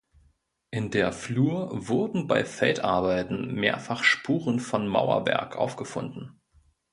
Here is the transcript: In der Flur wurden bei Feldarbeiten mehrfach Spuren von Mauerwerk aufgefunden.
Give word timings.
In 0.71 0.89
der 0.89 1.13
Flur 1.13 1.69
wurden 1.87 2.25
bei 2.25 2.43
Feldarbeiten 2.43 3.53
mehrfach 3.53 4.03
Spuren 4.03 4.59
von 4.59 4.87
Mauerwerk 4.87 5.55
aufgefunden. 5.55 6.41